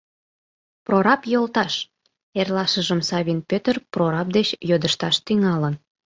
—Прораб 0.85 1.21
йолташ!— 1.31 1.73
эрлашыжым 2.39 2.99
Савин 3.09 3.39
Пӧтыр 3.49 3.75
прораб 3.93 4.27
деч 4.37 4.47
йодышташ 4.69 5.15
тӱҥалын. 5.25 5.75